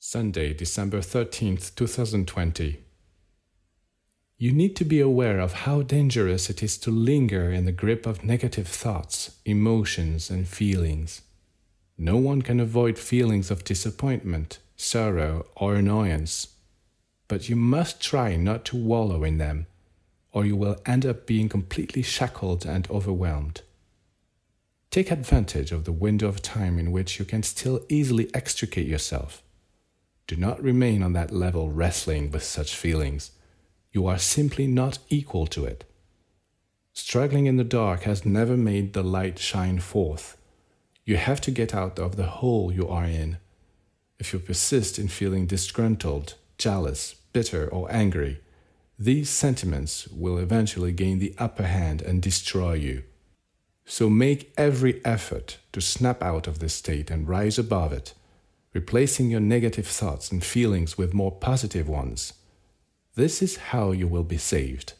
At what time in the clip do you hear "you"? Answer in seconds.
4.38-4.52, 17.48-17.56, 20.46-20.54, 27.18-27.24, 33.92-34.06, 41.06-41.16, 42.70-42.86, 44.34-44.38, 52.74-53.04, 63.90-64.06